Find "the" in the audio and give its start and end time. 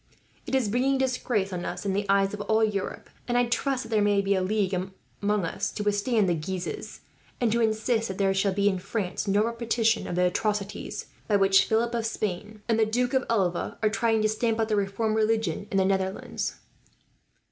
1.93-2.07, 6.27-6.33, 10.15-10.25, 12.79-12.85, 14.69-14.75, 15.77-15.85